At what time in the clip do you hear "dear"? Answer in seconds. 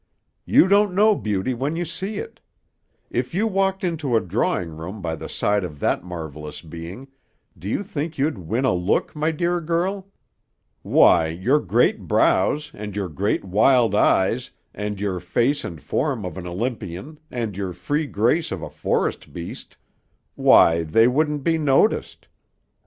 9.29-9.61